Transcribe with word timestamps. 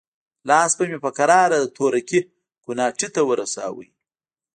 لاس 0.49 0.71
به 0.77 0.83
مې 0.89 0.97
په 1.05 1.09
کراره 1.17 1.57
د 1.59 1.65
تورکي 1.77 2.19
کوناټي 2.63 3.07
ته 3.15 3.21
ورساوه. 3.29 3.85